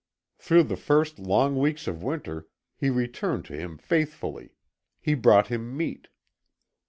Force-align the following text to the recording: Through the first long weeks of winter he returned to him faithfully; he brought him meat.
Through 0.39 0.63
the 0.63 0.77
first 0.77 1.19
long 1.19 1.55
weeks 1.59 1.87
of 1.87 2.01
winter 2.01 2.47
he 2.75 2.89
returned 2.89 3.45
to 3.45 3.55
him 3.55 3.77
faithfully; 3.77 4.55
he 4.99 5.13
brought 5.13 5.49
him 5.49 5.77
meat. 5.77 6.07